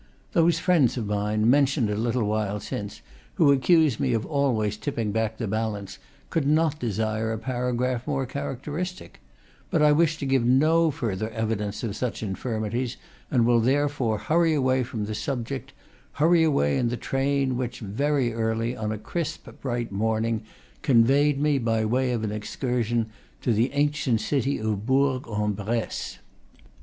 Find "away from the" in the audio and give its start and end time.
14.55-15.13